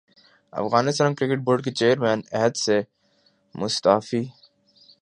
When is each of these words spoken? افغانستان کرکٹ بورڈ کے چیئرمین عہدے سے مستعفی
افغانستان 0.53 1.11
کرکٹ 1.17 1.39
بورڈ 1.45 1.63
کے 1.65 1.71
چیئرمین 1.79 2.19
عہدے 2.37 2.59
سے 2.65 2.77
مستعفی 3.55 4.23